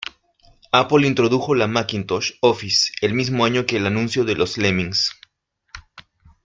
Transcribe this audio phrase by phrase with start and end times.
[0.71, 5.15] Apple introdujo la Macintosh Office el mismo año que el anuncio de los lemmings.